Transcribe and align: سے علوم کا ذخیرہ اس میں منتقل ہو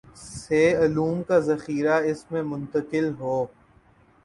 سے 0.17 0.61
علوم 0.77 1.21
کا 1.23 1.37
ذخیرہ 1.41 1.99
اس 2.09 2.25
میں 2.31 2.41
منتقل 2.43 3.11
ہو 3.19 3.35